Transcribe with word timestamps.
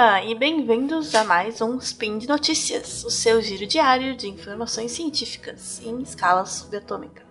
dia 0.00 0.24
e 0.24 0.34
bem-vindos 0.34 1.14
a 1.14 1.24
mais 1.24 1.60
um 1.60 1.76
Spin 1.76 2.16
de 2.16 2.26
Notícias, 2.26 3.04
o 3.04 3.10
seu 3.10 3.42
giro 3.42 3.66
diário 3.66 4.16
de 4.16 4.30
informações 4.30 4.92
científicas 4.92 5.78
em 5.84 6.00
escala 6.00 6.46
subatômica. 6.46 7.22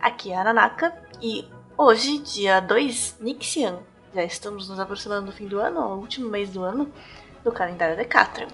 Aqui 0.00 0.32
é 0.32 0.36
a 0.36 0.42
Nanaka 0.42 0.92
e 1.22 1.48
hoje, 1.78 2.18
dia 2.18 2.58
2 2.58 3.18
Nixian, 3.20 3.78
já 4.12 4.24
estamos 4.24 4.68
nos 4.68 4.80
aproximando 4.80 5.26
do 5.26 5.32
fim 5.32 5.46
do 5.46 5.60
ano, 5.60 5.80
o 5.80 6.00
último 6.00 6.28
mês 6.28 6.50
do 6.50 6.64
ano 6.64 6.92
do 7.44 7.52
calendário 7.52 7.96
Decatrium, 7.96 8.48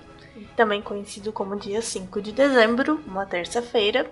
também 0.55 0.83
conhecido 0.83 1.33
como 1.33 1.57
dia 1.57 1.81
5 1.81 2.21
de 2.21 2.31
dezembro, 2.31 3.01
uma 3.07 3.25
terça-feira. 3.25 4.11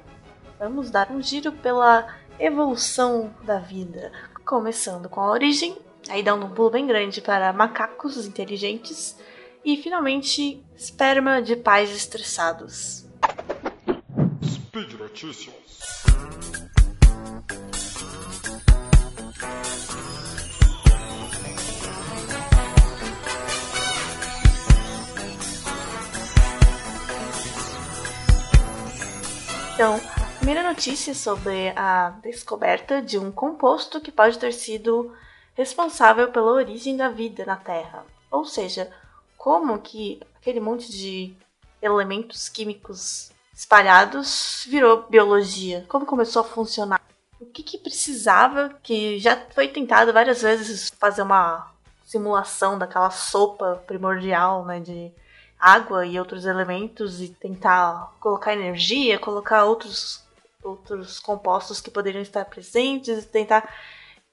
Vamos 0.59 0.91
dar 0.91 1.11
um 1.11 1.21
giro 1.21 1.53
pela 1.53 2.09
evolução 2.39 3.31
da 3.43 3.59
vida, 3.59 4.11
começando 4.43 5.07
com 5.11 5.21
a 5.21 5.31
origem 5.31 5.77
Aí 6.09 6.23
dando 6.23 6.47
um 6.47 6.51
pulo 6.51 6.71
bem 6.71 6.87
grande 6.87 7.21
para 7.21 7.53
macacos 7.53 8.27
inteligentes 8.27 9.17
e 9.65 9.77
finalmente 9.77 10.65
esperma 10.77 11.43
de 11.43 11.57
pais 11.57 11.91
estressados. 11.91 13.07
Speed 14.43 14.95
Notícias. 14.95 15.55
Então, 29.75 29.97
a 29.97 30.37
primeira 30.37 30.63
notícia 30.63 31.15
sobre 31.15 31.71
a 31.75 32.11
descoberta 32.23 33.01
de 33.01 33.19
um 33.19 33.33
composto 33.33 33.99
que 33.99 34.13
pode 34.13 34.39
ter 34.39 34.53
sido 34.53 35.15
responsável 35.55 36.31
pela 36.31 36.53
origem 36.53 36.97
da 36.99 37.09
vida 37.09 37.47
na 37.47 37.57
Terra. 37.57 38.05
Ou 38.31 38.45
seja, 38.45 38.91
como 39.41 39.79
que 39.79 40.21
aquele 40.37 40.61
monte 40.61 40.93
de 40.93 41.35
elementos 41.81 42.47
químicos 42.47 43.33
espalhados 43.55 44.67
virou 44.69 45.05
biologia? 45.09 45.87
Como 45.89 46.05
começou 46.05 46.43
a 46.43 46.45
funcionar? 46.45 47.01
O 47.41 47.47
que, 47.47 47.63
que 47.63 47.79
precisava, 47.79 48.69
que 48.83 49.19
já 49.19 49.43
foi 49.55 49.69
tentado 49.69 50.13
várias 50.13 50.43
vezes 50.43 50.91
fazer 51.01 51.23
uma 51.23 51.73
simulação 52.05 52.79
daquela 52.79 53.09
sopa 53.09 53.83
primordial, 53.87 54.67
né, 54.67 54.79
de 54.79 55.11
água 55.59 56.05
e 56.05 56.19
outros 56.19 56.45
elementos 56.45 57.23
e 57.23 57.31
tentar 57.31 58.13
colocar 58.21 58.53
energia, 58.53 59.19
colocar 59.19 59.65
outros 59.65 60.23
outros 60.63 61.19
compostos 61.19 61.81
que 61.81 61.91
poderiam 61.91 62.21
estar 62.21 62.45
presentes, 62.45 63.25
tentar 63.25 63.67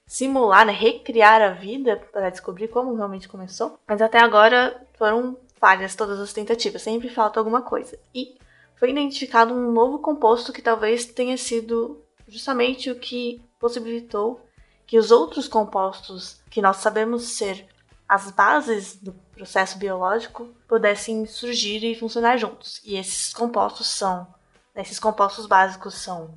simular, 0.08 0.64
né, 0.64 0.72
recriar 0.72 1.42
a 1.42 1.50
vida 1.50 1.96
para 2.10 2.30
descobrir 2.30 2.68
como 2.68 2.94
realmente 2.94 3.28
começou. 3.28 3.78
Mas 3.86 4.00
até 4.00 4.18
agora 4.18 4.82
foram 4.94 5.36
falhas 5.60 5.94
todas 5.94 6.18
as 6.18 6.32
tentativas, 6.32 6.82
sempre 6.82 7.10
falta 7.10 7.38
alguma 7.38 7.60
coisa. 7.60 7.98
E 8.14 8.36
foi 8.76 8.90
identificado 8.90 9.52
um 9.52 9.70
novo 9.70 9.98
composto 9.98 10.52
que 10.52 10.62
talvez 10.62 11.04
tenha 11.04 11.36
sido 11.36 12.02
justamente 12.26 12.90
o 12.90 12.98
que 12.98 13.42
possibilitou 13.60 14.40
que 14.86 14.98
os 14.98 15.10
outros 15.10 15.46
compostos 15.46 16.40
que 16.48 16.62
nós 16.62 16.78
sabemos 16.78 17.36
ser 17.36 17.66
as 18.08 18.30
bases 18.30 18.96
do 18.96 19.12
processo 19.34 19.76
biológico 19.76 20.48
pudessem 20.66 21.26
surgir 21.26 21.84
e 21.84 21.98
funcionar 21.98 22.38
juntos. 22.38 22.80
E 22.82 22.96
esses 22.96 23.34
compostos 23.34 23.88
são, 23.88 24.26
esses 24.74 24.98
compostos 24.98 25.44
básicos 25.44 25.94
são 25.94 26.30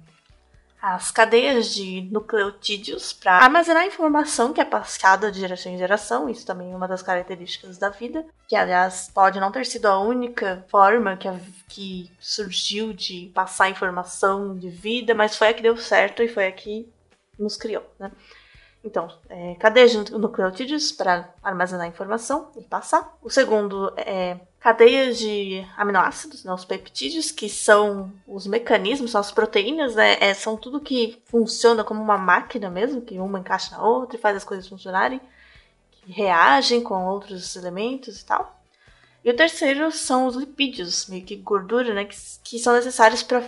as 0.81 1.11
cadeias 1.11 1.73
de 1.73 2.09
nucleotídeos 2.11 3.13
para 3.13 3.33
armazenar 3.33 3.85
informação 3.85 4.51
que 4.51 4.59
é 4.59 4.65
passada 4.65 5.31
de 5.31 5.39
geração 5.39 5.71
em 5.71 5.77
geração. 5.77 6.27
Isso 6.27 6.45
também 6.45 6.71
é 6.71 6.75
uma 6.75 6.87
das 6.87 7.03
características 7.03 7.77
da 7.77 7.89
vida, 7.89 8.25
que 8.47 8.55
aliás 8.55 9.11
pode 9.13 9.39
não 9.39 9.51
ter 9.51 9.65
sido 9.65 9.85
a 9.85 9.99
única 9.99 10.65
forma 10.69 11.15
que, 11.15 11.27
a, 11.27 11.39
que 11.69 12.11
surgiu 12.19 12.93
de 12.93 13.31
passar 13.33 13.69
informação 13.69 14.57
de 14.57 14.69
vida, 14.69 15.13
mas 15.13 15.35
foi 15.35 15.49
a 15.49 15.53
que 15.53 15.61
deu 15.61 15.77
certo 15.77 16.23
e 16.23 16.27
foi 16.27 16.47
a 16.47 16.51
que 16.51 16.91
nos 17.37 17.55
criou, 17.55 17.85
né? 17.99 18.11
Então, 18.83 19.07
é, 19.29 19.55
cadeias 19.55 19.91
de 19.91 20.11
nucleotídeos 20.13 20.91
para 20.91 21.29
armazenar 21.43 21.87
informação 21.87 22.49
e 22.57 22.63
passar. 22.63 23.15
O 23.21 23.29
segundo 23.29 23.93
é 23.95 24.39
cadeias 24.59 25.17
de 25.19 25.65
aminoácidos, 25.77 26.43
né, 26.43 26.53
os 26.53 26.65
peptídeos, 26.65 27.31
que 27.31 27.47
são 27.47 28.11
os 28.27 28.45
mecanismos, 28.47 29.11
são 29.11 29.21
as 29.21 29.31
proteínas, 29.31 29.95
né, 29.95 30.17
é, 30.19 30.33
são 30.33 30.57
tudo 30.57 30.79
que 30.79 31.21
funciona 31.25 31.83
como 31.83 32.01
uma 32.01 32.17
máquina 32.17 32.69
mesmo, 32.69 33.01
que 33.01 33.17
uma 33.19 33.39
encaixa 33.39 33.75
na 33.75 33.83
outra 33.83 34.17
e 34.17 34.21
faz 34.21 34.37
as 34.37 34.43
coisas 34.43 34.67
funcionarem, 34.67 35.21
que 35.91 36.11
reagem 36.11 36.81
com 36.81 37.05
outros 37.05 37.55
elementos 37.55 38.21
e 38.21 38.25
tal. 38.25 38.59
E 39.23 39.29
o 39.29 39.35
terceiro 39.35 39.91
são 39.91 40.25
os 40.25 40.35
lipídios, 40.35 41.07
meio 41.07 41.23
que 41.23 41.35
gordura, 41.35 41.93
né, 41.93 42.05
que, 42.05 42.15
que 42.43 42.59
são 42.59 42.73
necessários 42.73 43.21
para 43.21 43.43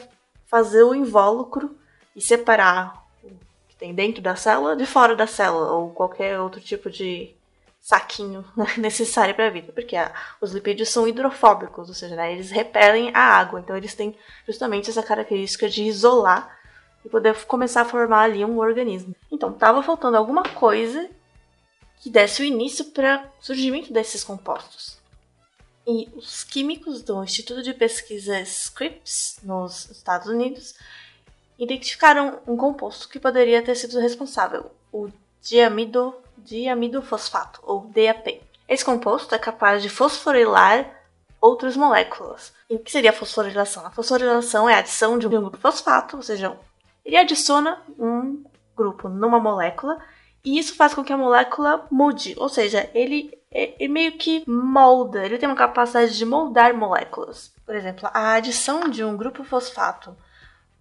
fazer 0.45 0.83
o 0.83 0.93
invólucro 0.93 1.75
e 2.15 2.21
separar 2.21 3.02
tem 3.83 3.93
dentro 3.93 4.21
da 4.21 4.33
célula 4.33 4.77
de 4.77 4.85
fora 4.85 5.13
da 5.13 5.27
célula, 5.27 5.73
ou 5.73 5.89
qualquer 5.89 6.39
outro 6.39 6.61
tipo 6.61 6.89
de 6.89 7.35
saquinho 7.81 8.45
necessário 8.79 9.35
para 9.35 9.47
a 9.47 9.49
vida, 9.49 9.73
porque 9.73 9.97
os 10.39 10.53
lipídios 10.53 10.87
são 10.87 11.05
hidrofóbicos, 11.05 11.89
ou 11.89 11.93
seja, 11.93 12.15
né, 12.15 12.31
eles 12.31 12.49
repelem 12.49 13.11
a 13.13 13.19
água, 13.19 13.59
então 13.59 13.75
eles 13.75 13.93
têm 13.93 14.15
justamente 14.47 14.89
essa 14.89 15.03
característica 15.03 15.67
de 15.67 15.83
isolar 15.83 16.57
e 17.03 17.09
poder 17.09 17.35
começar 17.43 17.81
a 17.81 17.85
formar 17.85 18.21
ali 18.21 18.45
um 18.45 18.57
organismo. 18.57 19.13
Então, 19.29 19.51
estava 19.51 19.83
faltando 19.83 20.15
alguma 20.15 20.43
coisa 20.43 21.09
que 21.99 22.09
desse 22.09 22.41
o 22.41 22.45
início 22.45 22.85
para 22.85 23.29
o 23.41 23.45
surgimento 23.45 23.91
desses 23.91 24.23
compostos. 24.23 24.97
E 25.85 26.07
os 26.15 26.45
químicos 26.45 27.01
do 27.01 27.21
Instituto 27.21 27.61
de 27.61 27.73
Pesquisa 27.73 28.39
Scripps, 28.39 29.39
nos 29.43 29.89
Estados 29.91 30.29
Unidos, 30.29 30.73
identificaram 31.57 32.39
um 32.47 32.57
composto 32.57 33.09
que 33.09 33.19
poderia 33.19 33.61
ter 33.61 33.75
sido 33.75 33.99
responsável, 33.99 34.71
o 34.91 35.09
diamido, 35.41 36.15
diamidofosfato, 36.37 37.59
ou 37.63 37.81
DAP. 37.81 38.41
Esse 38.67 38.83
composto 38.83 39.35
é 39.35 39.39
capaz 39.39 39.81
de 39.81 39.89
fosforilar 39.89 40.89
outras 41.39 41.75
moléculas. 41.75 42.53
E 42.69 42.75
o 42.75 42.79
que 42.79 42.91
seria 42.91 43.09
a 43.09 43.13
fosforilação? 43.13 43.85
A 43.85 43.91
fosforilação 43.91 44.69
é 44.69 44.75
a 44.75 44.79
adição 44.79 45.19
de 45.19 45.27
um 45.27 45.29
grupo 45.29 45.57
fosfato, 45.57 46.17
ou 46.17 46.23
seja, 46.23 46.57
ele 47.03 47.17
adiciona 47.17 47.81
um 47.99 48.43
grupo 48.75 49.09
numa 49.09 49.39
molécula 49.39 49.99
e 50.43 50.57
isso 50.57 50.75
faz 50.75 50.93
com 50.93 51.03
que 51.03 51.13
a 51.13 51.17
molécula 51.17 51.85
mude, 51.89 52.33
ou 52.37 52.49
seja, 52.49 52.89
ele, 52.93 53.37
ele 53.51 53.87
meio 53.87 54.13
que 54.13 54.43
molda, 54.47 55.25
ele 55.25 55.37
tem 55.37 55.47
uma 55.47 55.55
capacidade 55.55 56.17
de 56.17 56.25
moldar 56.25 56.75
moléculas. 56.75 57.53
Por 57.65 57.75
exemplo, 57.75 58.09
a 58.13 58.33
adição 58.33 58.89
de 58.89 59.03
um 59.03 59.15
grupo 59.15 59.43
fosfato 59.43 60.15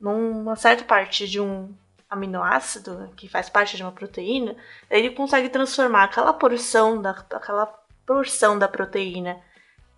numa 0.03 0.57
certa 0.57 0.85
parte 0.85 1.29
de 1.29 1.41
um 1.41 1.73
aminoácido 2.11 3.11
que 3.17 3.29
faz 3.29 3.49
parte 3.49 3.77
de 3.77 3.83
uma 3.83 3.93
proteína, 3.93 4.55
ele 4.91 5.11
consegue 5.11 5.49
transformar 5.49 6.05
aquela 6.05 6.33
porção 6.33 7.01
da 7.01 7.11
aquela 7.11 7.67
porção 8.05 8.59
da 8.59 8.69
proteína 8.69 9.41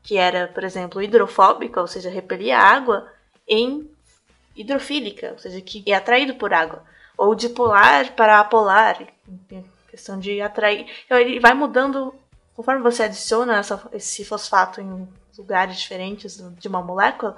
que 0.03 0.19
era, 0.19 0.49
por 0.49 0.63
exemplo, 0.63 1.03
hidrofóbica, 1.03 1.81
ou 1.81 1.87
seja, 1.87 2.11
repelia 2.11 2.59
água, 2.59 3.11
em 3.49 3.91
hidrofílica, 4.55 5.33
ou 5.33 5.39
seja, 5.39 5.61
que 5.63 5.83
é 5.91 5.95
atraído 5.95 6.35
por 6.35 6.53
água, 6.53 6.85
ou 7.17 7.35
de 7.35 7.49
polar 7.49 8.13
para 8.13 8.39
apolar, 8.39 8.99
questão 9.89 10.19
de 10.19 10.43
atrair. 10.43 10.87
Então, 11.07 11.19
ele 11.19 11.41
vai 11.41 11.55
mudando 11.55 12.15
conforme 12.55 12.83
você 12.83 13.05
adiciona 13.05 13.57
essa, 13.57 13.83
esse 13.93 14.25
fosfato 14.25 14.81
em 14.81 15.09
lugares 15.39 15.79
diferentes 15.79 16.37
de 16.59 16.69
uma 16.69 16.83
molécula, 16.83 17.37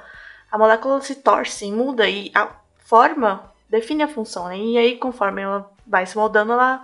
a 0.56 0.58
molécula 0.58 1.02
se 1.02 1.16
torce, 1.16 1.70
muda 1.70 2.08
e 2.08 2.32
a 2.34 2.50
forma 2.78 3.52
define 3.68 4.02
a 4.02 4.08
função, 4.08 4.48
né? 4.48 4.56
E 4.56 4.78
aí, 4.78 4.96
conforme 4.96 5.42
ela 5.42 5.70
vai 5.86 6.06
se 6.06 6.16
moldando, 6.16 6.54
ela 6.54 6.82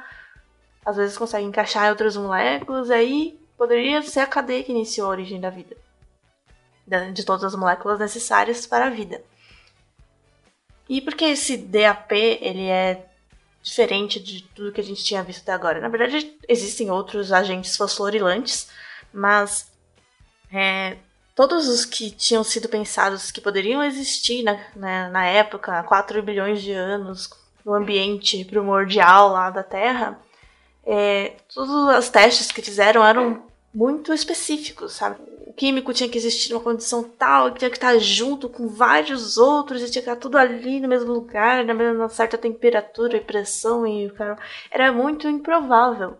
às 0.84 0.96
vezes 0.96 1.16
consegue 1.16 1.46
encaixar 1.46 1.86
em 1.86 1.88
outras 1.88 2.14
moléculas, 2.14 2.90
aí 2.90 3.40
poderia 3.56 4.02
ser 4.02 4.20
a 4.20 4.26
cadeia 4.26 4.62
que 4.62 4.72
iniciou 4.72 5.06
a 5.06 5.10
origem 5.10 5.40
da 5.40 5.48
vida. 5.48 5.74
De 7.14 7.24
todas 7.24 7.44
as 7.44 7.54
moléculas 7.54 7.98
necessárias 7.98 8.66
para 8.66 8.88
a 8.88 8.90
vida. 8.90 9.24
E 10.86 11.00
por 11.00 11.14
que 11.14 11.24
esse 11.24 11.56
DAP 11.56 12.12
ele 12.12 12.66
é 12.66 13.06
diferente 13.62 14.20
de 14.20 14.42
tudo 14.54 14.72
que 14.72 14.82
a 14.82 14.84
gente 14.84 15.02
tinha 15.02 15.22
visto 15.22 15.40
até 15.44 15.52
agora? 15.52 15.80
Na 15.80 15.88
verdade, 15.88 16.36
existem 16.46 16.90
outros 16.90 17.32
agentes 17.32 17.74
fosforilantes, 17.74 18.68
mas 19.14 19.72
é, 20.52 20.98
todos 21.34 21.68
os 21.68 21.84
que 21.84 22.10
tinham 22.10 22.44
sido 22.44 22.68
pensados 22.68 23.30
que 23.30 23.40
poderiam 23.40 23.82
existir 23.82 24.42
na, 24.42 24.58
né, 24.76 25.08
na 25.10 25.26
época, 25.26 25.78
há 25.78 25.82
4 25.82 26.22
bilhões 26.22 26.62
de 26.62 26.72
anos, 26.72 27.30
no 27.64 27.74
ambiente 27.74 28.44
primordial 28.44 29.28
lá 29.28 29.50
da 29.50 29.62
Terra, 29.62 30.18
é, 30.84 31.36
todos 31.54 31.70
os 31.70 32.08
testes 32.08 32.50
que 32.50 32.60
fizeram 32.60 33.04
eram 33.04 33.42
muito 33.72 34.12
específicos, 34.12 34.92
sabe? 34.92 35.16
O 35.46 35.52
químico 35.52 35.92
tinha 35.92 36.08
que 36.08 36.18
existir 36.18 36.52
numa 36.52 36.62
condição 36.62 37.02
tal, 37.02 37.50
tinha 37.52 37.70
que 37.70 37.76
estar 37.76 37.96
junto 37.98 38.48
com 38.48 38.68
vários 38.68 39.38
outros, 39.38 39.82
e 39.82 39.90
tinha 39.90 40.02
que 40.02 40.10
estar 40.10 40.16
tudo 40.16 40.36
ali 40.36 40.80
no 40.80 40.88
mesmo 40.88 41.12
lugar, 41.12 41.64
na 41.64 41.74
mesma 41.74 42.08
certa 42.08 42.36
temperatura 42.36 43.16
e 43.16 43.20
pressão, 43.20 43.86
e 43.86 44.10
cara, 44.10 44.36
era 44.70 44.92
muito 44.92 45.28
improvável. 45.28 46.16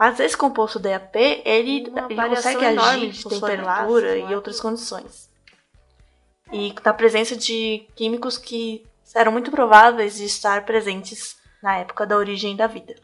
Mas 0.00 0.18
esse 0.18 0.34
composto 0.34 0.78
DAP, 0.78 1.14
ele, 1.44 1.92
ele 2.08 2.28
consegue 2.28 2.64
agir 2.64 3.10
de 3.10 3.28
temperatura 3.28 4.16
e 4.16 4.34
outras 4.34 4.58
condições. 4.58 5.28
E 6.50 6.74
na 6.82 6.94
presença 6.94 7.36
de 7.36 7.86
químicos 7.94 8.38
que 8.38 8.82
eram 9.14 9.30
muito 9.30 9.50
prováveis 9.50 10.16
de 10.16 10.24
estar 10.24 10.64
presentes 10.64 11.36
na 11.62 11.76
época 11.76 12.06
da 12.06 12.16
origem 12.16 12.56
da 12.56 12.66
vida. 12.66 12.96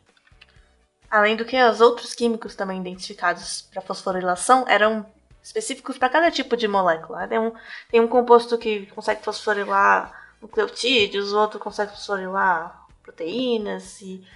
Além 1.10 1.36
do 1.36 1.44
que, 1.44 1.62
os 1.62 1.82
outros 1.82 2.14
químicos 2.14 2.54
também 2.54 2.80
identificados 2.80 3.68
para 3.70 3.82
fosforilação 3.82 4.64
eram 4.66 5.04
específicos 5.42 5.98
para 5.98 6.08
cada 6.08 6.30
tipo 6.30 6.56
de 6.56 6.66
molécula. 6.66 7.28
Tem 7.28 7.38
um, 7.38 7.52
tem 7.90 8.00
um 8.00 8.08
composto 8.08 8.56
que 8.56 8.86
consegue 8.86 9.22
fosforilar 9.22 10.30
nucleotídeos, 10.40 11.34
o 11.34 11.38
outro 11.38 11.60
consegue 11.60 11.92
fosforilar 11.92 12.86
proteínas 13.02 14.00
e 14.00 14.26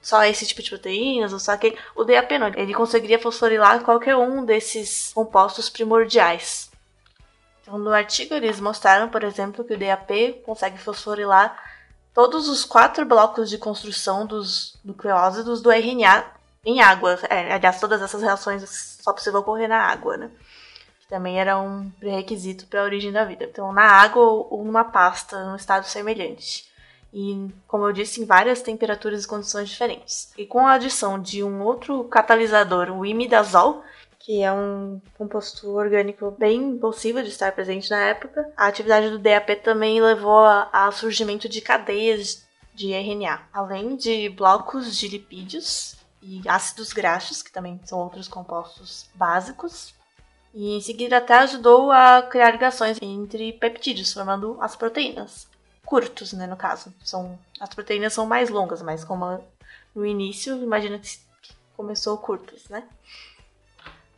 só 0.00 0.24
esse 0.24 0.46
tipo 0.46 0.62
de 0.62 0.70
proteínas, 0.70 1.32
ou 1.32 1.38
só 1.38 1.52
aquele. 1.52 1.76
O 1.94 2.04
DAP 2.04 2.38
não, 2.38 2.48
ele 2.48 2.74
conseguiria 2.74 3.18
fosforilar 3.18 3.82
qualquer 3.82 4.16
um 4.16 4.44
desses 4.44 5.12
compostos 5.12 5.68
primordiais. 5.68 6.70
Então, 7.62 7.78
no 7.78 7.92
artigo, 7.92 8.34
eles 8.34 8.60
mostraram, 8.60 9.08
por 9.08 9.22
exemplo, 9.24 9.64
que 9.64 9.74
o 9.74 9.78
DAP 9.78 10.42
consegue 10.44 10.78
fosforilar 10.78 11.58
todos 12.14 12.48
os 12.48 12.64
quatro 12.64 13.04
blocos 13.04 13.50
de 13.50 13.58
construção 13.58 14.26
dos 14.26 14.78
nucleósidos 14.84 15.60
do 15.60 15.70
RNA 15.70 16.24
em 16.64 16.80
água. 16.80 17.18
É, 17.28 17.52
aliás, 17.52 17.80
todas 17.80 18.00
essas 18.00 18.22
reações 18.22 18.98
só 19.02 19.12
possível 19.12 19.40
ocorrer 19.40 19.68
na 19.68 19.80
água, 19.80 20.16
né? 20.16 20.30
Que 21.00 21.08
também 21.08 21.40
era 21.40 21.58
um 21.58 21.90
pré-requisito 21.90 22.66
para 22.66 22.80
a 22.80 22.84
origem 22.84 23.12
da 23.12 23.24
vida. 23.24 23.44
Então, 23.44 23.72
na 23.72 23.84
água 23.84 24.22
ou 24.22 24.64
numa 24.64 24.84
pasta, 24.84 25.44
num 25.44 25.56
estado 25.56 25.84
semelhante 25.84 26.67
e, 27.12 27.48
como 27.66 27.86
eu 27.86 27.92
disse, 27.92 28.20
em 28.20 28.26
várias 28.26 28.60
temperaturas 28.60 29.24
e 29.24 29.28
condições 29.28 29.68
diferentes. 29.68 30.32
E 30.36 30.46
com 30.46 30.66
a 30.66 30.72
adição 30.72 31.20
de 31.20 31.42
um 31.42 31.62
outro 31.62 32.04
catalisador, 32.04 32.90
o 32.90 33.04
imidazol, 33.04 33.82
que 34.18 34.42
é 34.42 34.52
um 34.52 35.00
composto 35.16 35.70
orgânico 35.70 36.30
bem 36.38 36.76
possível 36.76 37.22
de 37.22 37.30
estar 37.30 37.52
presente 37.52 37.90
na 37.90 37.98
época, 37.98 38.50
a 38.56 38.66
atividade 38.66 39.10
do 39.10 39.18
DAP 39.18 39.56
também 39.62 40.00
levou 40.00 40.44
ao 40.72 40.92
surgimento 40.92 41.48
de 41.48 41.60
cadeias 41.60 42.46
de 42.74 42.92
RNA, 42.92 43.40
além 43.52 43.96
de 43.96 44.28
blocos 44.28 44.96
de 44.96 45.08
lipídios 45.08 45.96
e 46.22 46.42
ácidos 46.46 46.92
graxos, 46.92 47.42
que 47.42 47.50
também 47.50 47.80
são 47.84 47.98
outros 47.98 48.28
compostos 48.28 49.08
básicos. 49.14 49.94
E 50.54 50.76
em 50.76 50.80
seguida 50.80 51.18
até 51.18 51.34
ajudou 51.38 51.90
a 51.90 52.22
criar 52.22 52.50
ligações 52.50 52.98
entre 53.00 53.52
peptídeos, 53.54 54.12
formando 54.12 54.58
as 54.60 54.76
proteínas 54.76 55.47
curtos, 55.88 56.34
né, 56.34 56.46
no 56.46 56.54
caso. 56.54 56.92
São, 57.02 57.38
as 57.58 57.70
proteínas 57.70 58.12
são 58.12 58.26
mais 58.26 58.50
longas, 58.50 58.82
mas 58.82 59.04
como 59.04 59.42
no 59.94 60.04
início, 60.04 60.54
imagina 60.62 60.98
que 60.98 61.18
começou 61.74 62.18
curtos, 62.18 62.68
né? 62.68 62.84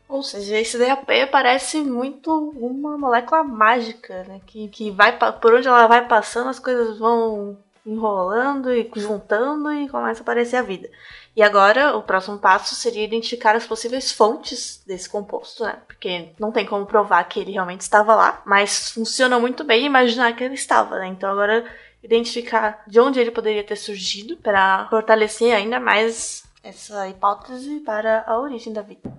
Ou 0.08 0.20
seja, 0.20 0.58
esse 0.58 0.76
DAP 0.76 1.06
parece 1.30 1.80
muito 1.80 2.50
uma 2.56 2.98
molécula 2.98 3.44
mágica, 3.44 4.24
né? 4.24 4.40
Que, 4.44 4.66
que 4.66 4.90
vai 4.90 5.16
por 5.16 5.54
onde 5.54 5.68
ela 5.68 5.86
vai 5.86 6.08
passando, 6.08 6.50
as 6.50 6.58
coisas 6.58 6.98
vão 6.98 7.56
enrolando 7.86 8.72
e 8.72 8.90
juntando 8.96 9.72
e 9.72 9.88
começa 9.88 10.22
a 10.22 10.22
aparecer 10.22 10.56
a 10.56 10.62
vida. 10.62 10.90
E 11.36 11.42
agora 11.42 11.96
o 11.96 12.02
próximo 12.02 12.38
passo 12.38 12.74
seria 12.74 13.04
identificar 13.04 13.54
as 13.54 13.66
possíveis 13.66 14.10
fontes 14.10 14.82
desse 14.86 15.08
composto, 15.08 15.62
né? 15.62 15.78
Porque 15.86 16.30
não 16.38 16.50
tem 16.50 16.66
como 16.66 16.84
provar 16.86 17.22
que 17.24 17.38
ele 17.38 17.52
realmente 17.52 17.82
estava 17.82 18.14
lá, 18.14 18.42
mas 18.44 18.90
funciona 18.90 19.38
muito 19.38 19.62
bem 19.62 19.86
imaginar 19.86 20.34
que 20.34 20.42
ele 20.42 20.54
estava, 20.54 20.98
né? 20.98 21.06
Então 21.06 21.30
agora 21.30 21.64
identificar 22.02 22.82
de 22.86 22.98
onde 22.98 23.20
ele 23.20 23.30
poderia 23.30 23.62
ter 23.62 23.76
surgido 23.76 24.36
para 24.36 24.88
fortalecer 24.88 25.54
ainda 25.54 25.78
mais 25.78 26.44
essa 26.62 27.08
hipótese 27.08 27.80
para 27.80 28.24
a 28.26 28.38
origem 28.38 28.72
da 28.72 28.82
vida. 28.82 29.10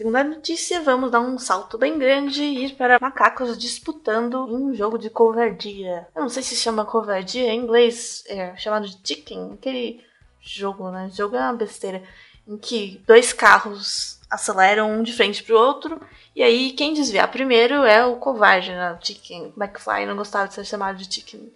Segunda 0.00 0.24
notícia, 0.24 0.80
vamos 0.80 1.10
dar 1.10 1.20
um 1.20 1.38
salto 1.38 1.76
bem 1.76 1.98
grande 1.98 2.42
e 2.42 2.64
ir 2.64 2.74
para 2.74 2.98
macacos 2.98 3.58
disputando 3.58 4.46
um 4.46 4.74
jogo 4.74 4.96
de 4.96 5.10
covardia. 5.10 6.08
Eu 6.16 6.22
não 6.22 6.28
sei 6.30 6.42
se 6.42 6.56
chama 6.56 6.86
covardia, 6.86 7.52
em 7.52 7.60
inglês 7.60 8.24
é 8.26 8.56
chamado 8.56 8.88
de 8.88 8.98
chicken, 9.04 9.52
aquele 9.52 10.02
jogo, 10.40 10.90
né? 10.90 11.10
Jogo 11.12 11.36
é 11.36 11.40
uma 11.40 11.52
besteira. 11.52 12.02
Em 12.48 12.56
que 12.56 13.04
dois 13.06 13.34
carros 13.34 14.18
aceleram 14.30 14.90
um 14.90 15.02
de 15.02 15.12
frente 15.12 15.42
pro 15.42 15.58
outro, 15.58 16.00
e 16.34 16.42
aí 16.42 16.72
quem 16.72 16.94
desviar 16.94 17.30
primeiro 17.30 17.84
é 17.84 18.02
o 18.06 18.16
covarde, 18.16 18.70
né? 18.70 18.98
Chicken. 19.02 19.52
McFly 19.54 20.06
não 20.06 20.16
gostava 20.16 20.48
de 20.48 20.54
ser 20.54 20.64
chamado 20.64 20.96
de 20.96 21.14
chicken. 21.14 21.52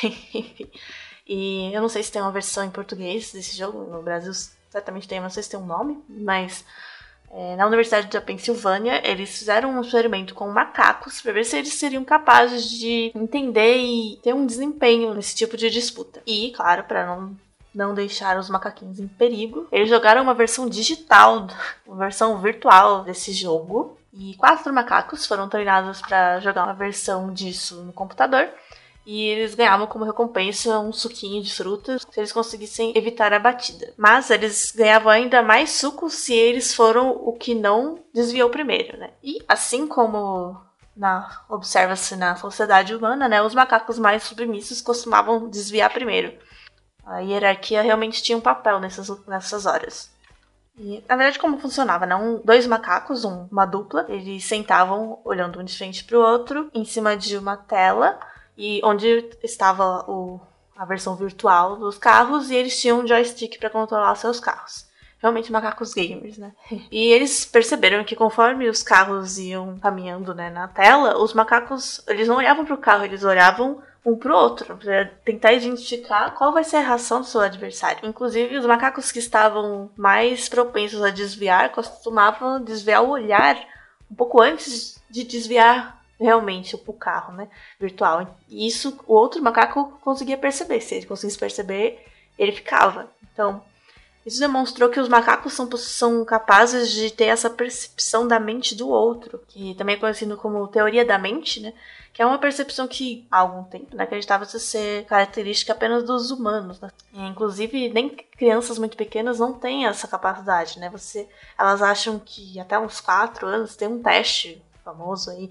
e 1.26 1.74
eu 1.74 1.82
não 1.82 1.88
sei 1.88 2.04
se 2.04 2.12
tem 2.12 2.22
uma 2.22 2.30
versão 2.30 2.62
em 2.62 2.70
português 2.70 3.32
desse 3.32 3.56
jogo, 3.56 3.82
no 3.90 4.00
Brasil 4.00 4.32
certamente 4.70 5.08
tem, 5.08 5.18
não 5.18 5.28
sei 5.28 5.42
se 5.42 5.50
tem 5.50 5.58
um 5.58 5.66
nome, 5.66 6.00
mas 6.08 6.64
é, 7.32 7.54
na 7.56 7.66
Universidade 7.66 8.08
da 8.08 8.20
Pensilvânia, 8.20 9.00
eles 9.08 9.38
fizeram 9.38 9.70
um 9.70 9.80
experimento 9.80 10.34
com 10.34 10.48
macacos 10.48 11.22
para 11.22 11.32
ver 11.32 11.44
se 11.44 11.56
eles 11.56 11.74
seriam 11.74 12.04
capazes 12.04 12.68
de 12.68 13.12
entender 13.14 13.76
e 13.76 14.18
ter 14.22 14.34
um 14.34 14.44
desempenho 14.44 15.14
nesse 15.14 15.36
tipo 15.36 15.56
de 15.56 15.70
disputa. 15.70 16.20
E, 16.26 16.52
claro, 16.52 16.84
para 16.84 17.06
não 17.06 17.36
não 17.72 17.94
deixar 17.94 18.36
os 18.36 18.50
macaquinhos 18.50 18.98
em 18.98 19.06
perigo, 19.06 19.68
eles 19.70 19.88
jogaram 19.88 20.22
uma 20.22 20.34
versão 20.34 20.68
digital, 20.68 21.46
uma 21.86 21.98
versão 21.98 22.36
virtual 22.38 23.04
desse 23.04 23.32
jogo. 23.32 23.96
E 24.12 24.34
quatro 24.34 24.74
macacos 24.74 25.24
foram 25.24 25.48
treinados 25.48 26.02
para 26.02 26.40
jogar 26.40 26.64
uma 26.64 26.74
versão 26.74 27.32
disso 27.32 27.84
no 27.84 27.92
computador 27.92 28.48
e 29.12 29.24
eles 29.24 29.56
ganhavam 29.56 29.88
como 29.88 30.04
recompensa 30.04 30.78
um 30.78 30.92
suquinho 30.92 31.42
de 31.42 31.52
frutas 31.52 32.06
se 32.08 32.20
eles 32.20 32.30
conseguissem 32.30 32.96
evitar 32.96 33.32
a 33.32 33.40
batida. 33.40 33.92
Mas 33.96 34.30
eles 34.30 34.70
ganhavam 34.70 35.10
ainda 35.10 35.42
mais 35.42 35.72
suco 35.72 36.08
se 36.08 36.32
eles 36.32 36.72
foram 36.72 37.10
o 37.10 37.32
que 37.32 37.52
não 37.52 37.98
desviou 38.14 38.48
primeiro, 38.50 38.96
né? 38.96 39.10
E 39.20 39.42
assim 39.48 39.88
como 39.88 40.56
na 40.96 41.42
observa-se 41.48 42.14
na 42.14 42.36
sociedade 42.36 42.94
humana, 42.94 43.28
né, 43.28 43.42
os 43.42 43.52
macacos 43.52 43.98
mais 43.98 44.22
submissos 44.22 44.80
costumavam 44.80 45.48
desviar 45.48 45.92
primeiro. 45.92 46.32
A 47.04 47.18
hierarquia 47.18 47.82
realmente 47.82 48.22
tinha 48.22 48.38
um 48.38 48.40
papel 48.40 48.78
nessas, 48.78 49.08
nessas 49.26 49.66
horas. 49.66 50.08
E, 50.78 51.02
na 51.08 51.16
verdade, 51.16 51.40
como 51.40 51.58
funcionava? 51.58 52.06
Né? 52.06 52.14
Um, 52.14 52.40
dois 52.44 52.64
macacos, 52.64 53.24
um, 53.24 53.48
uma 53.50 53.66
dupla, 53.66 54.06
eles 54.08 54.44
sentavam 54.44 55.20
olhando 55.24 55.58
um 55.58 55.64
de 55.64 55.76
frente 55.76 56.04
para 56.04 56.16
o 56.16 56.22
outro, 56.22 56.70
em 56.72 56.84
cima 56.84 57.16
de 57.16 57.36
uma 57.36 57.56
tela, 57.56 58.20
e 58.60 58.78
onde 58.84 59.30
estava 59.42 60.04
o, 60.06 60.38
a 60.76 60.84
versão 60.84 61.16
virtual 61.16 61.76
dos 61.76 61.96
carros 61.96 62.50
e 62.50 62.54
eles 62.54 62.78
tinham 62.78 63.00
um 63.00 63.06
joystick 63.06 63.58
para 63.58 63.70
controlar 63.70 64.14
seus 64.16 64.38
carros. 64.38 64.86
Realmente 65.18 65.50
macacos 65.50 65.94
gamers, 65.94 66.36
né? 66.36 66.52
E 66.92 67.10
eles 67.10 67.46
perceberam 67.46 68.04
que 68.04 68.14
conforme 68.14 68.68
os 68.68 68.82
carros 68.82 69.38
iam 69.38 69.78
caminhando 69.78 70.34
né, 70.34 70.50
na 70.50 70.68
tela, 70.68 71.18
os 71.18 71.32
macacos 71.32 72.04
eles 72.06 72.28
não 72.28 72.36
olhavam 72.36 72.66
para 72.66 72.74
o 72.74 72.78
carro, 72.78 73.04
eles 73.04 73.24
olhavam 73.24 73.82
um 74.04 74.14
para 74.16 74.32
o 74.32 74.36
outro, 74.36 74.76
para 74.76 75.06
tentar 75.24 75.52
identificar 75.54 76.34
qual 76.34 76.52
vai 76.52 76.64
ser 76.64 76.76
a 76.76 76.80
reação 76.80 77.20
do 77.20 77.26
seu 77.26 77.40
adversário. 77.40 78.06
Inclusive, 78.06 78.58
os 78.58 78.66
macacos 78.66 79.10
que 79.10 79.18
estavam 79.18 79.90
mais 79.96 80.50
propensos 80.50 81.02
a 81.02 81.08
desviar 81.08 81.72
costumavam 81.72 82.62
desviar 82.62 83.02
o 83.02 83.10
olhar 83.10 83.56
um 84.10 84.14
pouco 84.14 84.42
antes 84.42 85.02
de 85.08 85.24
desviar 85.24 85.99
realmente 86.20 86.76
o 86.76 86.92
carro, 86.92 87.32
né, 87.32 87.48
virtual. 87.78 88.38
E 88.48 88.66
isso 88.66 88.98
o 89.06 89.14
outro 89.14 89.42
macaco 89.42 89.98
conseguia 90.02 90.36
perceber. 90.36 90.80
Se 90.80 90.96
ele 90.96 91.06
conseguisse 91.06 91.38
perceber, 91.38 92.06
ele 92.38 92.52
ficava. 92.52 93.10
Então, 93.32 93.62
isso 94.24 94.38
demonstrou 94.38 94.90
que 94.90 95.00
os 95.00 95.08
macacos 95.08 95.54
são, 95.54 95.68
são 95.78 96.24
capazes 96.26 96.90
de 96.90 97.10
ter 97.10 97.24
essa 97.24 97.48
percepção 97.48 98.28
da 98.28 98.38
mente 98.38 98.74
do 98.74 98.88
outro, 98.88 99.42
que 99.48 99.74
também 99.74 99.96
é 99.96 99.98
conhecido 99.98 100.36
como 100.36 100.68
teoria 100.68 101.04
da 101.04 101.18
mente, 101.18 101.58
né? 101.58 101.72
Que 102.12 102.20
é 102.20 102.26
uma 102.26 102.38
percepção 102.38 102.86
que 102.86 103.26
há 103.30 103.38
algum 103.38 103.62
tempo 103.64 103.96
né, 103.96 104.04
acreditava 104.04 104.44
ser 104.44 105.06
característica 105.06 105.72
apenas 105.72 106.04
dos 106.04 106.30
humanos, 106.30 106.78
né? 106.80 106.90
E, 107.14 107.22
inclusive, 107.22 107.88
nem 107.88 108.10
crianças 108.10 108.78
muito 108.78 108.96
pequenas 108.96 109.38
não 109.38 109.54
têm 109.54 109.86
essa 109.86 110.06
capacidade, 110.06 110.78
né? 110.78 110.90
Você, 110.90 111.26
elas 111.58 111.80
acham 111.80 112.18
que 112.18 112.60
até 112.60 112.78
uns 112.78 113.00
4 113.00 113.46
anos 113.46 113.74
tem 113.74 113.88
um 113.88 114.02
teste 114.02 114.62
famoso 114.84 115.30
aí 115.30 115.50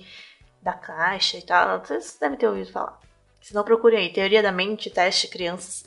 da 0.61 0.73
caixa 0.73 1.37
e 1.37 1.41
tal. 1.41 1.79
Vocês 1.79 2.17
devem 2.19 2.37
ter 2.37 2.47
ouvido 2.47 2.71
falar. 2.71 2.99
Se 3.41 3.53
não, 3.53 3.63
procure 3.63 3.95
aí. 3.95 4.11
Teoria 4.11 4.43
da 4.43 4.51
mente, 4.51 4.89
teste 4.89 5.27
crianças. 5.27 5.85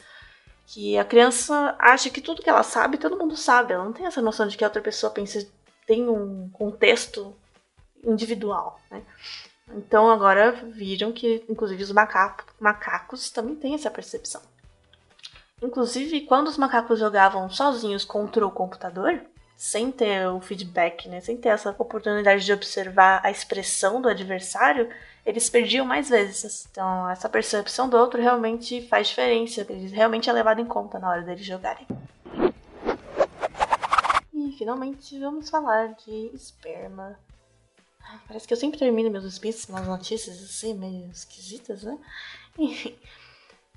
Que 0.67 0.97
a 0.97 1.05
criança 1.05 1.77
acha 1.79 2.09
que 2.09 2.21
tudo 2.21 2.43
que 2.43 2.49
ela 2.49 2.63
sabe, 2.63 2.99
todo 2.99 3.19
mundo 3.19 3.37
sabe. 3.37 3.73
Ela 3.73 3.85
não 3.85 3.93
tem 3.93 4.07
essa 4.07 4.23
noção 4.23 4.47
de 4.47 4.57
que 4.57 4.65
a 4.65 4.69
outra 4.69 4.81
pessoa 4.81 5.13
pensa, 5.13 5.47
tem 5.87 6.09
um 6.09 6.49
contexto 6.51 7.37
individual, 8.05 8.81
né? 8.91 9.03
Então 9.75 10.11
agora 10.11 10.53
viram 10.53 11.13
que, 11.13 11.45
inclusive, 11.49 11.83
os 11.83 11.93
macacos, 11.93 12.47
macacos 12.59 13.31
também 13.31 13.55
têm 13.55 13.75
essa 13.75 13.91
percepção. 13.91 14.43
Inclusive, 15.63 16.23
quando 16.23 16.49
os 16.49 16.59
macacos 16.59 16.99
jogavam 16.99 17.49
sozinhos 17.49 18.05
contra 18.05 18.47
o 18.47 18.51
computador, 18.51 19.23
sem 19.63 19.93
ter 19.93 20.27
o 20.27 20.41
feedback, 20.41 21.09
né, 21.09 21.21
sem 21.21 21.37
ter 21.37 21.51
essa 21.51 21.71
oportunidade 21.79 22.45
de 22.45 22.53
observar 22.53 23.21
a 23.23 23.31
expressão 23.31 24.03
do 24.03 24.09
adversário, 24.09 24.91
eles 25.25 25.49
perdiam 25.49 25.87
mais 25.87 26.09
vezes. 26.09 26.67
Então, 26.69 27.09
essa 27.09 27.29
percepção 27.29 27.89
do 27.89 27.97
outro 27.97 28.21
realmente 28.21 28.85
faz 28.89 29.07
diferença, 29.07 29.65
realmente 29.93 30.29
é 30.29 30.33
levado 30.33 30.61
em 30.61 30.65
conta 30.65 30.99
na 30.99 31.09
hora 31.09 31.23
deles 31.23 31.47
jogarem. 31.47 31.87
E 34.35 34.53
finalmente 34.59 35.17
vamos 35.21 35.49
falar 35.49 35.95
de 35.95 36.33
esperma. 36.35 37.17
Parece 38.27 38.49
que 38.49 38.55
eu 38.55 38.59
sempre 38.59 38.81
termino 38.81 39.13
meus 39.13 39.33
speeches 39.33 39.69
nas 39.69 39.87
notícias 39.87 40.43
assim, 40.43 40.75
meio 40.75 41.09
esquisitas, 41.13 41.85
né? 41.85 41.97
Enfim. 42.59 42.99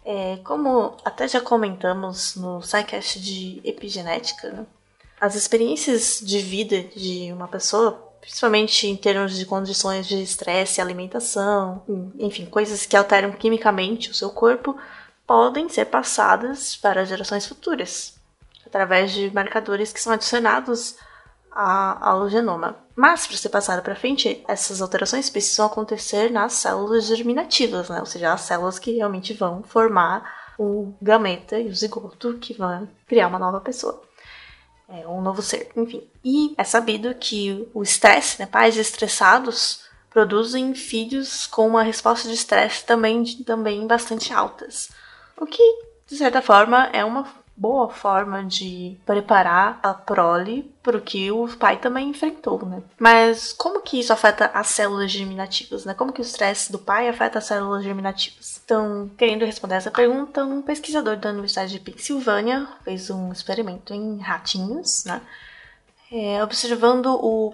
É, 0.04 0.38
como 0.38 0.98
até 1.06 1.28
já 1.28 1.42
comentamos 1.42 2.36
no 2.36 2.60
SciCast 2.64 3.22
de 3.22 3.62
epigenética, 3.64 4.50
né? 4.52 4.66
As 5.20 5.36
experiências 5.36 6.20
de 6.22 6.40
vida 6.40 6.84
de 6.96 7.32
uma 7.32 7.48
pessoa 7.48 8.06
principalmente 8.26 8.88
em 8.88 8.96
termos 8.96 9.38
de 9.38 9.46
condições 9.46 10.08
de 10.08 10.22
estresse, 10.22 10.82
alimentação, 10.82 11.84
enfim, 12.18 12.48
coisas 12.48 12.84
que 12.84 12.98
alteram 12.98 13.32
quimicamente 13.32 14.10
o 14.10 14.16
seu 14.16 14.32
corpo, 14.32 14.76
podem 15.28 15.70
ser 15.70 15.86
passadas 15.86 16.76
para 16.76 17.06
gerações 17.06 17.46
futuras, 17.46 18.16
através 18.66 19.12
de 19.12 19.32
marcadores 19.32 19.94
que 19.94 20.02
são 20.02 20.12
adicionados 20.12 20.98
a, 21.52 22.10
ao 22.10 22.28
genoma. 22.28 22.76
Mas, 22.96 23.28
para 23.28 23.38
ser 23.38 23.50
passado 23.50 23.84
para 23.84 23.96
frente, 23.96 24.44
essas 24.48 24.82
alterações 24.82 25.30
precisam 25.30 25.68
acontecer 25.68 26.32
nas 26.32 26.54
células 26.54 27.06
germinativas, 27.06 27.90
né? 27.90 28.00
ou 28.00 28.08
seja, 28.08 28.34
as 28.34 28.42
células 28.42 28.80
que 28.80 28.96
realmente 28.96 29.34
vão 29.34 29.62
formar 29.62 30.46
o 30.58 30.96
gameta 31.00 31.60
e 31.60 31.68
o 31.68 31.76
zigoto 31.76 32.40
que 32.40 32.54
vão 32.54 32.90
criar 33.06 33.28
uma 33.28 33.38
nova 33.38 33.62
pessoa 33.62 34.02
é, 34.88 35.08
um 35.08 35.22
novo 35.22 35.42
ser, 35.42 35.72
enfim. 35.76 36.04
E 36.24 36.54
é 36.58 36.64
sabido 36.64 37.14
que 37.16 37.68
o 37.74 37.82
estresse, 37.82 38.40
né, 38.40 38.46
pais 38.46 38.78
estressados 38.78 39.82
produzem 40.10 40.74
filhos 40.74 41.46
com 41.48 41.68
uma 41.68 41.84
resposta 41.84 42.28
de 42.28 42.36
estresse 42.36 42.86
também, 42.86 43.26
também 43.44 43.86
bastante 43.86 44.32
altas. 44.32 44.90
O 45.38 45.46
que, 45.46 45.64
de 46.08 46.16
certa 46.16 46.42
forma, 46.42 46.86
é 46.94 47.04
uma 47.04 47.28
boa 47.58 47.90
forma 47.90 48.44
de 48.44 48.98
preparar 49.06 49.80
a 49.82 49.94
prole 49.94 50.72
para 50.84 50.98
o 50.98 51.02
que 51.02 51.32
o 51.32 51.48
pai 51.58 51.78
também 51.78 52.10
enfrentou, 52.10 52.66
né? 52.66 52.84
Mas 53.00 53.54
como 53.54 53.82
que 53.82 54.00
isso 54.00 54.12
afeta 54.12 54.52
as 54.54 54.68
células 54.68 55.12
germinativas, 55.12 55.86
né? 55.86 55.94
Como 55.94 56.12
que 56.12 56.22
o 56.22 56.24
estresse 56.24 56.72
do 56.72 56.80
pai 56.80 57.08
afeta 57.08 57.40
as 57.40 57.46
células 57.46 57.84
germinativas? 57.84 58.62
Então, 58.64 59.10
querendo 59.18 59.46
responder 59.46 59.76
essa 59.76 59.92
pergunta, 59.92 60.44
um 60.44 60.62
pesquisador 60.62 61.16
da 61.18 61.30
Universidade 61.30 61.72
de 61.72 61.80
Pensilvânia 61.80 62.68
fez 62.84 63.10
um 63.10 63.32
experimento 63.32 63.94
em 63.94 64.20
ratinhos, 64.20 65.06
né? 65.06 65.22
É, 66.12 66.44
observando 66.44 67.08
o 67.08 67.54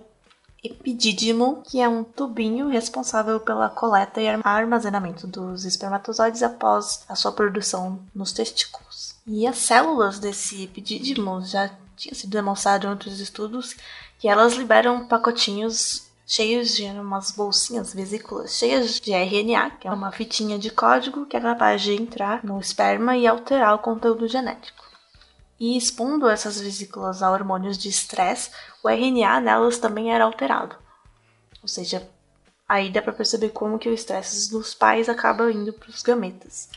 epidídimo, 0.63 1.63
que 1.65 1.80
é 1.80 1.89
um 1.89 2.03
tubinho 2.03 2.68
responsável 2.68 3.39
pela 3.39 3.70
coleta 3.70 4.22
e 4.22 4.27
armazenamento 4.30 5.25
dos 5.25 5.65
espermatozoides 5.65 6.44
após 6.44 7.03
a 7.10 7.15
sua 7.15 7.32
produção 7.32 8.00
nos 8.13 8.32
testículos. 8.32 9.15
E 9.25 9.48
as 9.48 9.58
células 9.58 10.20
desse 10.20 10.63
epidídimo 10.63 11.44
já 11.44 11.70
tinha 11.96 12.13
sido 12.13 12.32
demonstrado 12.32 12.86
em 12.86 12.89
outros 12.89 13.20
estudos 13.20 13.75
que 14.20 14.27
elas 14.27 14.53
liberam 14.53 15.08
pacotinhos 15.08 16.10
cheios 16.25 16.75
de 16.75 16.86
umas 16.86 17.32
bolsinhas, 17.32 17.94
vesículas 17.94 18.58
cheias 18.58 19.00
de 19.00 19.12
RNA, 19.12 19.72
que 19.72 19.88
é 19.88 19.91
uma 19.91 20.12
fitinha 20.12 20.58
de 20.58 20.70
código 20.70 21.25
que 21.25 21.36
é 21.36 21.41
capaz 21.41 21.82
de 21.82 21.94
entrar 21.94 22.44
no 22.44 22.60
esperma 22.60 23.18
e 23.18 23.27
alterar 23.27 23.75
o 23.75 23.80
conteúdo 23.80 24.27
genético. 24.27 24.90
E 25.62 25.77
expondo 25.77 26.27
essas 26.27 26.60
vesículas 26.60 27.22
a 27.22 27.30
hormônios 27.30 27.77
de 27.77 27.88
estresse, 27.88 28.50
o 28.82 28.89
RNA 28.89 29.39
nelas 29.41 29.77
também 29.77 30.12
era 30.12 30.24
alterado. 30.24 30.75
Ou 31.62 31.68
seja, 31.68 32.10
aí 32.68 32.89
dá 32.89 33.00
para 33.00 33.13
perceber 33.13 33.50
como 33.50 33.77
que 33.77 33.88
o 33.88 33.94
estresse 33.94 34.50
dos 34.50 34.74
pais 34.74 35.08
acaba 35.08 35.51
indo 35.51 35.72
para 35.72 35.91
os 35.91 36.01
gametas. 36.01 36.68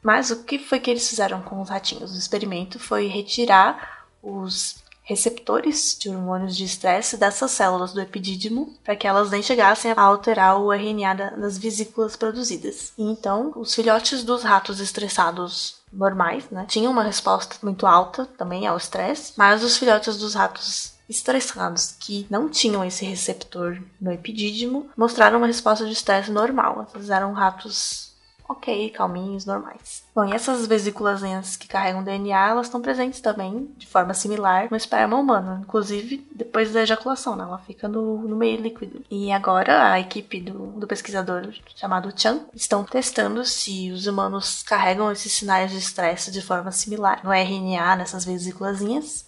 Mas 0.00 0.30
o 0.30 0.44
que 0.44 0.60
foi 0.60 0.78
que 0.78 0.92
eles 0.92 1.08
fizeram 1.08 1.42
com 1.42 1.60
os 1.60 1.68
ratinhos? 1.68 2.14
O 2.14 2.16
experimento 2.16 2.78
foi 2.78 3.08
retirar 3.08 4.06
os 4.22 4.76
receptores 5.02 5.96
de 5.98 6.08
hormônios 6.08 6.56
de 6.56 6.62
estresse 6.62 7.16
dessas 7.16 7.50
células 7.50 7.92
do 7.92 8.00
epidídimo 8.00 8.78
para 8.84 8.94
que 8.94 9.08
elas 9.08 9.28
nem 9.32 9.42
chegassem 9.42 9.90
a 9.90 10.00
alterar 10.00 10.60
o 10.60 10.72
RNA 10.72 11.14
das 11.36 11.58
vesículas 11.58 12.14
produzidas. 12.14 12.92
E 12.96 13.02
então, 13.02 13.52
os 13.56 13.74
filhotes 13.74 14.22
dos 14.22 14.44
ratos 14.44 14.78
estressados 14.78 15.77
normais, 15.92 16.48
né, 16.50 16.64
tinham 16.68 16.92
uma 16.92 17.02
resposta 17.02 17.56
muito 17.62 17.86
alta 17.86 18.24
também 18.24 18.66
ao 18.66 18.76
estresse, 18.76 19.32
mas 19.36 19.64
os 19.64 19.76
filhotes 19.76 20.16
dos 20.16 20.34
ratos 20.34 20.98
estressados 21.08 21.94
que 21.98 22.26
não 22.28 22.48
tinham 22.48 22.84
esse 22.84 23.04
receptor 23.04 23.80
no 24.00 24.12
epidídimo 24.12 24.90
mostraram 24.96 25.38
uma 25.38 25.46
resposta 25.46 25.86
de 25.86 25.92
estresse 25.92 26.30
normal. 26.30 26.86
Eles 26.94 27.08
eram 27.08 27.32
ratos 27.32 28.07
ok, 28.48 28.90
calminhos, 28.90 29.44
normais. 29.44 30.02
Bom, 30.14 30.24
e 30.24 30.32
essas 30.32 30.66
vesículas 30.66 31.22
que 31.56 31.68
carregam 31.68 32.02
DNA, 32.02 32.48
elas 32.48 32.66
estão 32.66 32.80
presentes 32.80 33.20
também, 33.20 33.70
de 33.76 33.86
forma 33.86 34.14
similar, 34.14 34.68
no 34.70 34.76
esperma 34.76 35.16
humano, 35.16 35.60
inclusive 35.62 36.26
depois 36.34 36.72
da 36.72 36.82
ejaculação, 36.82 37.36
né? 37.36 37.44
Ela 37.44 37.58
fica 37.58 37.86
no, 37.86 38.22
no 38.22 38.36
meio 38.36 38.60
líquido. 38.60 39.04
E 39.10 39.30
agora 39.30 39.92
a 39.92 40.00
equipe 40.00 40.40
do, 40.40 40.68
do 40.78 40.86
pesquisador 40.86 41.52
chamado 41.76 42.12
Chan 42.16 42.40
estão 42.54 42.82
testando 42.84 43.44
se 43.44 43.90
os 43.90 44.06
humanos 44.06 44.62
carregam 44.62 45.12
esses 45.12 45.32
sinais 45.32 45.70
de 45.70 45.78
estresse 45.78 46.30
de 46.30 46.40
forma 46.40 46.72
similar 46.72 47.20
no 47.22 47.32
RNA, 47.32 47.96
nessas 47.96 48.24
vesículas, 48.24 48.78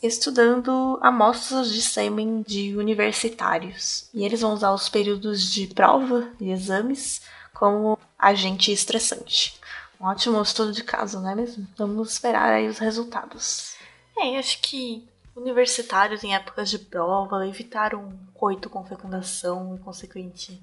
estudando 0.03 0.99
amostras 1.03 1.71
de 1.71 1.83
sêmen 1.83 2.43
de 2.47 2.77
universitários. 2.77 4.09
E 4.15 4.25
eles 4.25 4.41
vão 4.41 4.55
usar 4.55 4.73
os 4.73 4.89
períodos 4.89 5.43
de 5.53 5.67
prova 5.67 6.29
e 6.41 6.51
exames 6.51 7.21
como 7.61 7.99
agente 8.19 8.73
estressante. 8.73 9.61
Um 10.01 10.07
ótimo 10.07 10.41
estudo 10.41 10.73
de 10.73 10.83
caso, 10.83 11.21
não 11.21 11.29
é 11.29 11.35
mesmo? 11.35 11.67
Vamos 11.77 12.13
esperar 12.13 12.51
aí 12.51 12.67
os 12.67 12.79
resultados. 12.79 13.75
É, 14.17 14.39
acho 14.39 14.63
que 14.63 15.07
universitários 15.37 16.25
em 16.25 16.35
épocas 16.35 16.71
de 16.71 16.79
prova 16.79 17.47
evitar 17.47 17.95
um 17.95 18.17
coito 18.33 18.71
com 18.71 18.83
fecundação 18.83 19.77
e 19.77 19.79
consequente 19.79 20.59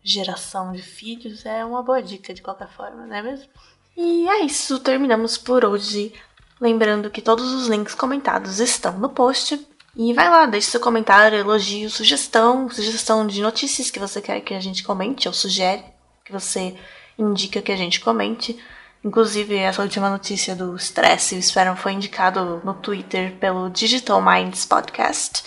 geração 0.00 0.70
de 0.70 0.80
filhos 0.80 1.44
é 1.44 1.64
uma 1.64 1.82
boa 1.82 2.00
dica 2.00 2.32
de 2.32 2.40
qualquer 2.40 2.68
forma, 2.68 3.04
não 3.04 3.16
é 3.16 3.20
mesmo? 3.20 3.48
E 3.96 4.28
é 4.28 4.44
isso, 4.44 4.78
terminamos 4.78 5.36
por 5.36 5.64
hoje. 5.64 6.14
Lembrando 6.60 7.10
que 7.10 7.20
todos 7.20 7.52
os 7.52 7.66
links 7.66 7.96
comentados 7.96 8.60
estão 8.60 8.96
no 8.96 9.08
post. 9.08 9.66
E 9.96 10.14
vai 10.14 10.30
lá, 10.30 10.46
deixe 10.46 10.70
seu 10.70 10.78
comentário, 10.78 11.36
elogio, 11.36 11.90
sugestão, 11.90 12.70
sugestão 12.70 13.26
de 13.26 13.40
notícias 13.40 13.90
que 13.90 13.98
você 13.98 14.22
quer 14.22 14.40
que 14.40 14.54
a 14.54 14.60
gente 14.60 14.84
comente 14.84 15.26
ou 15.26 15.34
sugere 15.34 15.97
que 16.28 16.32
você 16.32 16.76
indica 17.18 17.62
que 17.62 17.72
a 17.72 17.76
gente 17.76 18.00
comente. 18.00 18.56
Inclusive, 19.02 19.56
essa 19.56 19.80
última 19.80 20.10
notícia 20.10 20.54
do 20.54 20.76
estresse 20.76 21.34
e 21.34 21.38
o 21.38 21.40
esperam 21.40 21.74
foi 21.74 21.92
indicado 21.92 22.60
no 22.62 22.74
Twitter 22.74 23.34
pelo 23.36 23.70
Digital 23.70 24.20
Minds 24.20 24.66
Podcast. 24.66 25.42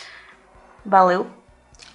Valeu! 0.84 1.28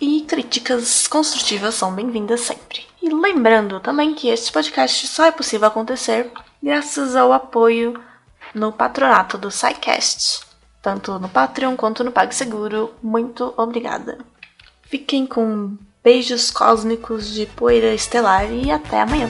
E 0.01 0.21
críticas 0.23 1.09
construtivas 1.09 1.75
são 1.75 1.93
bem-vindas 1.93 2.43
sempre. 2.43 2.87
E 3.03 3.09
lembrando 3.09 3.81
também 3.81 4.15
que 4.15 4.29
este 4.29 4.53
podcast 4.53 5.09
só 5.09 5.25
é 5.25 5.33
possível 5.33 5.67
acontecer 5.67 6.31
graças 6.63 7.17
ao 7.17 7.33
apoio 7.33 8.01
no 8.55 8.71
patronato 8.71 9.37
do 9.37 9.51
SciCast, 9.51 10.43
tanto 10.81 11.19
no 11.19 11.29
Patreon 11.29 11.75
quanto 11.77 12.05
no 12.05 12.13
PagSeguro. 12.13 12.95
Muito 13.03 13.53
obrigada! 13.57 14.19
Fiquem 14.83 15.27
com 15.27 15.77
Beijos 16.07 16.53
cósmicos 16.53 17.35
de 17.35 17.47
poeira 17.47 17.93
estelar 17.93 18.49
e 18.53 18.71
até 18.71 19.01
amanhã. 19.01 19.29